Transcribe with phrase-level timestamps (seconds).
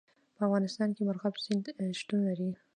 [0.35, 1.65] په افغانستان کې مورغاب سیند
[1.99, 2.49] شتون لري.